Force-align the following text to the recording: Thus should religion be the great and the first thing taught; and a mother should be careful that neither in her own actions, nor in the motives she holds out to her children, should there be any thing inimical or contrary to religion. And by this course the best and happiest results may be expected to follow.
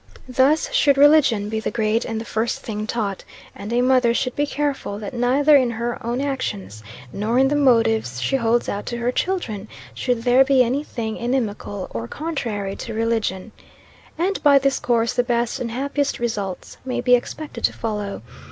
Thus 0.27 0.73
should 0.73 0.97
religion 0.97 1.47
be 1.47 1.59
the 1.59 1.69
great 1.69 2.05
and 2.05 2.19
the 2.19 2.25
first 2.25 2.61
thing 2.61 2.87
taught; 2.87 3.23
and 3.53 3.71
a 3.71 3.81
mother 3.83 4.15
should 4.15 4.35
be 4.35 4.47
careful 4.47 4.97
that 4.97 5.13
neither 5.13 5.55
in 5.55 5.69
her 5.69 6.03
own 6.03 6.21
actions, 6.21 6.81
nor 7.13 7.37
in 7.37 7.49
the 7.49 7.55
motives 7.55 8.19
she 8.19 8.35
holds 8.37 8.67
out 8.67 8.87
to 8.87 8.97
her 8.97 9.11
children, 9.11 9.67
should 9.93 10.23
there 10.23 10.43
be 10.43 10.63
any 10.63 10.83
thing 10.83 11.17
inimical 11.17 11.85
or 11.91 12.07
contrary 12.07 12.75
to 12.77 12.95
religion. 12.95 13.51
And 14.17 14.41
by 14.41 14.57
this 14.57 14.79
course 14.79 15.13
the 15.13 15.21
best 15.21 15.59
and 15.59 15.69
happiest 15.69 16.17
results 16.17 16.77
may 16.83 16.99
be 16.99 17.13
expected 17.13 17.63
to 17.65 17.73
follow. 17.73 18.23